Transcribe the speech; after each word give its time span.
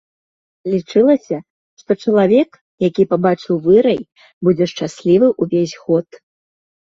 Лічылася, 0.75 1.37
што 1.81 1.91
чалавек, 2.05 2.49
які 2.87 3.05
пабачыў 3.11 3.55
вырай, 3.67 4.01
будзе 4.47 4.65
шчаслівы 4.71 5.27
ўвесь 5.45 5.75
год. 5.83 6.07